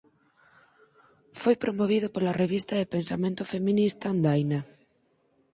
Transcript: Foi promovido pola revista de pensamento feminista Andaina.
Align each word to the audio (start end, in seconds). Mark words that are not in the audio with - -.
Foi 1.41 1.55
promovido 1.63 2.07
pola 2.15 2.37
revista 2.43 2.73
de 2.77 2.91
pensamento 2.95 3.43
feminista 3.53 4.05
Andaina. 4.09 4.59